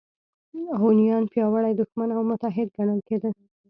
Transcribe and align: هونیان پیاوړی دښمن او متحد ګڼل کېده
هونیان 0.79 1.23
پیاوړی 1.31 1.73
دښمن 1.81 2.09
او 2.17 2.21
متحد 2.29 2.67
ګڼل 2.77 2.99
کېده 3.07 3.29